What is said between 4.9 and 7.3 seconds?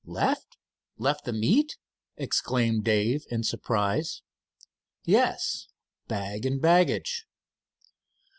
"Yes, bag and baggage."